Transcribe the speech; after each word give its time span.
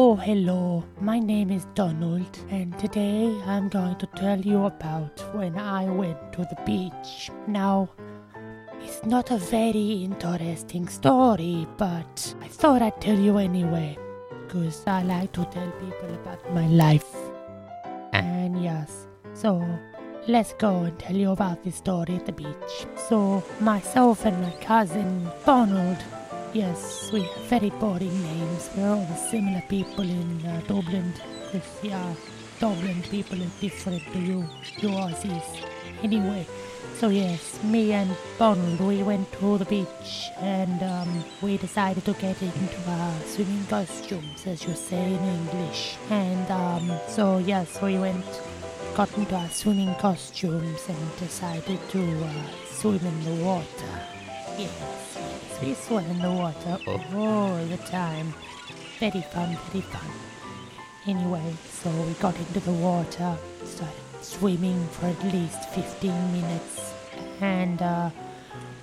Oh, 0.00 0.14
hello. 0.14 0.84
My 1.00 1.18
name 1.18 1.50
is 1.50 1.66
Donald, 1.74 2.38
and 2.50 2.78
today 2.78 3.36
I'm 3.46 3.68
going 3.68 3.96
to 3.96 4.06
tell 4.06 4.40
you 4.40 4.66
about 4.66 5.18
when 5.34 5.58
I 5.58 5.86
went 5.86 6.32
to 6.34 6.42
the 6.42 6.56
beach. 6.64 7.32
Now, 7.48 7.90
it's 8.80 9.04
not 9.04 9.32
a 9.32 9.38
very 9.38 10.04
interesting 10.04 10.86
story, 10.86 11.66
but 11.78 12.32
I 12.40 12.46
thought 12.46 12.80
I'd 12.80 13.00
tell 13.00 13.18
you 13.18 13.38
anyway, 13.38 13.98
because 14.46 14.84
I 14.86 15.02
like 15.02 15.32
to 15.32 15.44
tell 15.46 15.72
people 15.72 16.14
about 16.14 16.54
my 16.54 16.68
life. 16.68 17.12
And 18.12 18.62
yes, 18.62 19.08
so 19.32 19.66
let's 20.28 20.52
go 20.52 20.84
and 20.84 20.96
tell 21.00 21.16
you 21.16 21.32
about 21.32 21.64
this 21.64 21.74
story 21.74 22.14
at 22.14 22.24
the 22.24 22.30
beach. 22.30 22.86
So, 23.08 23.42
myself 23.58 24.24
and 24.24 24.40
my 24.40 24.52
cousin 24.60 25.28
Donald 25.44 25.98
Yes, 26.54 27.10
we 27.12 27.22
have 27.22 27.44
very 27.44 27.70
boring 27.70 28.22
names. 28.22 28.70
We're 28.74 28.88
all 28.88 29.06
similar 29.30 29.62
people 29.68 30.04
in 30.04 30.46
uh, 30.46 30.62
Dublin. 30.66 31.12
Because, 31.44 31.68
yeah, 31.82 32.14
Dublin 32.58 33.02
people 33.10 33.42
are 33.42 33.52
different 33.60 34.02
to 34.12 34.18
you, 34.18 34.44
you 34.78 34.88
Aussies. 34.88 35.66
Anyway, 36.02 36.46
so 36.96 37.08
yes, 37.08 37.62
me 37.64 37.92
and 37.92 38.16
Donald, 38.38 38.80
we 38.80 39.02
went 39.02 39.30
to 39.32 39.58
the 39.58 39.66
beach 39.66 40.30
and 40.38 40.82
um, 40.82 41.24
we 41.42 41.58
decided 41.58 42.04
to 42.06 42.14
get 42.14 42.40
into 42.40 42.90
our 42.90 43.20
swimming 43.26 43.66
costumes, 43.66 44.46
as 44.46 44.64
you 44.66 44.74
say 44.74 45.04
in 45.04 45.22
English. 45.22 45.96
And 46.08 46.50
um, 46.50 46.98
so, 47.08 47.38
yes, 47.38 47.80
we 47.82 47.98
went, 47.98 48.24
got 48.94 49.14
into 49.18 49.34
our 49.34 49.50
swimming 49.50 49.94
costumes 49.96 50.88
and 50.88 51.16
decided 51.18 51.78
to 51.90 52.24
uh, 52.24 52.32
swim 52.72 53.04
in 53.04 53.24
the 53.24 53.44
water. 53.44 54.00
Yes, 54.56 55.37
we 55.62 55.74
swam 55.74 56.04
in 56.04 56.18
the 56.20 56.30
water 56.30 56.78
all 57.14 57.64
the 57.66 57.76
time. 57.88 58.32
Very 58.98 59.22
fun, 59.22 59.56
very 59.70 59.82
fun. 59.82 60.10
Anyway, 61.06 61.54
so 61.70 61.90
we 61.90 62.12
got 62.14 62.36
into 62.36 62.60
the 62.60 62.72
water, 62.72 63.36
started 63.64 63.94
swimming 64.20 64.86
for 64.88 65.06
at 65.06 65.24
least 65.24 65.68
15 65.70 66.32
minutes, 66.32 66.92
and 67.40 67.80
uh, 67.80 68.10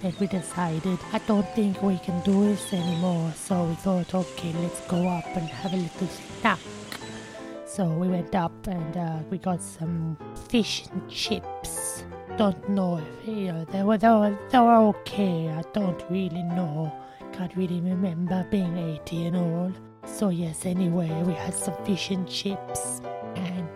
then 0.00 0.14
we 0.18 0.26
decided 0.26 0.98
I 1.12 1.18
don't 1.20 1.48
think 1.54 1.82
we 1.82 1.98
can 1.98 2.20
do 2.22 2.44
this 2.44 2.72
anymore. 2.72 3.32
So 3.36 3.64
we 3.64 3.74
thought, 3.76 4.14
okay, 4.14 4.52
let's 4.60 4.80
go 4.88 5.06
up 5.08 5.26
and 5.36 5.46
have 5.48 5.72
a 5.72 5.76
little 5.76 6.08
snack. 6.40 6.58
So 7.66 7.86
we 7.86 8.08
went 8.08 8.34
up 8.34 8.66
and 8.66 8.96
uh, 8.96 9.18
we 9.30 9.38
got 9.38 9.62
some 9.62 10.16
fish 10.48 10.86
and 10.90 11.08
chips. 11.08 12.04
Don't 12.38 12.68
know 12.68 12.78
know 12.78 13.66
they 13.72 13.82
were 13.82 13.98
they 13.98 14.08
were, 14.08 14.38
they 14.50 14.58
were 14.58 14.82
okay. 14.94 15.48
I 15.48 15.62
don't 15.72 16.02
really 16.08 16.44
know. 16.44 16.92
Can't 17.32 17.54
really 17.56 17.80
remember 17.80 18.46
being 18.48 18.78
18 18.78 19.34
old. 19.34 19.72
So 20.06 20.28
yes, 20.28 20.64
anyway, 20.64 21.10
we 21.26 21.32
had 21.32 21.52
some 21.52 21.74
fish 21.84 22.10
and 22.10 22.28
chips, 22.28 23.02
and 23.34 23.68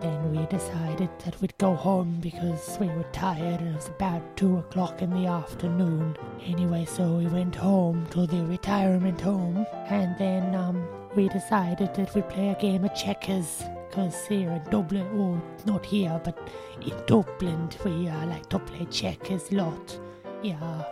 then 0.00 0.30
we 0.30 0.46
decided 0.46 1.10
that 1.24 1.40
we'd 1.40 1.58
go 1.58 1.74
home 1.74 2.18
because 2.20 2.78
we 2.80 2.86
were 2.86 3.10
tired 3.12 3.60
and 3.60 3.70
it 3.70 3.74
was 3.74 3.88
about 3.88 4.36
two 4.36 4.58
o'clock 4.58 5.02
in 5.02 5.10
the 5.10 5.26
afternoon. 5.26 6.16
Anyway, 6.46 6.84
so 6.84 7.16
we 7.16 7.26
went 7.26 7.56
home 7.56 8.06
to 8.12 8.28
the 8.28 8.44
retirement 8.44 9.20
home, 9.20 9.66
and 9.88 10.16
then 10.18 10.54
um, 10.54 10.86
we 11.16 11.28
decided 11.28 11.92
that 11.94 12.14
we'd 12.14 12.28
play 12.28 12.50
a 12.50 12.60
game 12.60 12.84
of 12.84 12.94
checkers. 12.94 13.64
Here 13.98 14.52
in 14.52 14.62
Dublin, 14.70 15.08
oh, 15.14 15.42
not 15.66 15.84
here, 15.84 16.20
but 16.22 16.38
in 16.80 16.94
Dublin, 17.06 17.68
we 17.84 18.08
uh, 18.08 18.26
like 18.26 18.48
to 18.50 18.60
play 18.60 18.86
checkers 18.86 19.50
a 19.50 19.56
lot. 19.56 19.98
Yeah. 20.40 20.84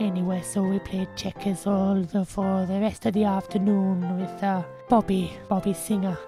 Anyway, 0.00 0.42
so 0.42 0.62
we 0.62 0.80
played 0.80 1.08
checkers 1.14 1.68
all 1.68 2.02
the, 2.02 2.24
for 2.24 2.66
the 2.66 2.80
rest 2.80 3.06
of 3.06 3.14
the 3.14 3.22
afternoon 3.24 4.18
with 4.18 4.42
uh, 4.42 4.64
Bobby, 4.88 5.38
Bobby 5.48 5.72
Singer. 5.72 6.18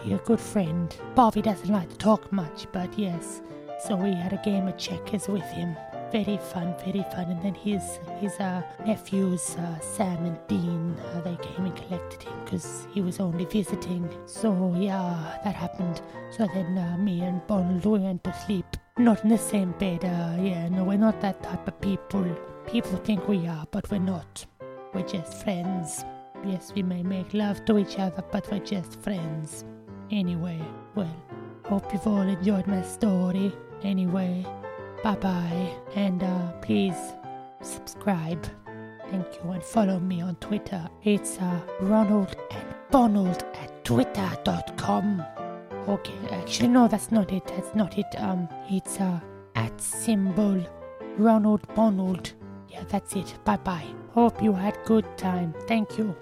He's 0.00 0.12
a 0.12 0.18
good 0.18 0.38
friend. 0.38 0.94
Bobby 1.16 1.42
doesn't 1.42 1.72
like 1.72 1.88
to 1.90 1.96
talk 1.96 2.30
much, 2.32 2.68
but 2.70 2.96
yes. 2.96 3.42
So 3.84 3.96
we 3.96 4.14
had 4.14 4.32
a 4.32 4.40
game 4.44 4.68
of 4.68 4.78
checkers 4.78 5.26
with 5.26 5.42
him. 5.42 5.76
Very 6.10 6.38
fun, 6.38 6.74
very 6.84 7.04
fun. 7.12 7.30
And 7.30 7.42
then 7.42 7.54
his 7.54 7.98
his 8.20 8.32
uh, 8.40 8.62
nephews, 8.86 9.56
uh, 9.56 9.78
Sam 9.80 10.24
and 10.24 10.38
Dean, 10.48 10.96
uh, 10.98 11.20
they 11.20 11.36
came 11.36 11.66
and 11.66 11.76
collected 11.76 12.22
him 12.22 12.32
because 12.44 12.86
he 12.92 13.00
was 13.02 13.20
only 13.20 13.44
visiting. 13.44 14.08
So 14.26 14.74
yeah, 14.78 15.38
that 15.44 15.54
happened. 15.54 16.00
So 16.30 16.46
then 16.54 16.78
uh, 16.78 16.96
me 16.96 17.20
and 17.20 17.46
Bonald 17.46 17.84
we 17.84 17.98
went 17.98 18.24
to 18.24 18.32
sleep. 18.46 18.66
Not 18.96 19.22
in 19.22 19.30
the 19.30 19.38
same 19.38 19.72
bed. 19.78 20.04
Uh, 20.04 20.42
yeah, 20.42 20.68
no, 20.68 20.84
we're 20.84 20.98
not 20.98 21.20
that 21.20 21.42
type 21.42 21.68
of 21.68 21.80
people. 21.80 22.24
People 22.66 22.96
think 22.98 23.28
we 23.28 23.46
are, 23.46 23.66
but 23.70 23.90
we're 23.90 23.98
not. 23.98 24.46
We're 24.94 25.06
just 25.06 25.42
friends. 25.44 26.04
Yes, 26.44 26.72
we 26.74 26.82
may 26.82 27.02
make 27.02 27.34
love 27.34 27.64
to 27.66 27.78
each 27.78 27.98
other, 27.98 28.24
but 28.32 28.50
we're 28.50 28.64
just 28.64 29.00
friends. 29.02 29.64
Anyway, 30.10 30.60
well, 30.94 31.14
hope 31.64 31.92
you've 31.92 32.06
all 32.06 32.22
enjoyed 32.22 32.66
my 32.66 32.82
story. 32.82 33.52
Anyway, 33.82 34.44
bye 35.02 35.16
bye, 35.16 35.74
and 35.94 36.22
uh, 36.22 36.52
please 36.60 36.96
subscribe. 37.62 38.46
Thank 39.10 39.26
you, 39.42 39.50
and 39.50 39.62
follow 39.62 39.98
me 39.98 40.20
on 40.20 40.36
Twitter. 40.36 40.86
It's 41.02 41.38
uh, 41.38 41.60
Ronald 41.80 42.36
and 42.50 42.74
Bonald 42.90 43.44
at 43.54 43.84
twitter.com. 43.84 45.24
Okay, 45.88 46.18
actually, 46.30 46.68
no, 46.68 46.88
that's 46.88 47.10
not 47.10 47.32
it. 47.32 47.46
That's 47.46 47.74
not 47.74 47.96
it. 47.96 48.06
Um, 48.18 48.48
it's 48.68 49.00
uh, 49.00 49.20
at 49.54 49.80
symbol 49.80 50.62
Ronald 51.16 51.66
Bonald. 51.74 52.32
Yeah, 52.68 52.84
that's 52.88 53.16
it. 53.16 53.34
Bye 53.44 53.56
bye. 53.56 53.86
Hope 54.12 54.42
you 54.42 54.52
had 54.52 54.76
good 54.84 55.06
time. 55.16 55.54
Thank 55.66 55.96
you. 55.96 56.14